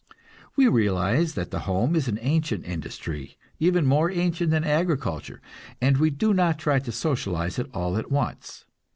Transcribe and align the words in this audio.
We 0.55 0.67
realize 0.67 1.35
that 1.35 1.51
the 1.51 1.59
home 1.69 1.95
is 1.95 2.07
an 2.07 2.17
ancient 2.23 2.65
industry, 2.65 3.37
even 3.59 3.85
more 3.85 4.09
ancient 4.09 4.49
than 4.49 4.63
agriculture, 4.63 5.43
and 5.79 5.97
we 5.97 6.09
do 6.09 6.33
not 6.33 6.57
try 6.57 6.79
to 6.79 6.91
socialize 6.91 7.59
it 7.59 7.69
all 7.71 7.95
at 7.97 8.09
once. 8.11 8.65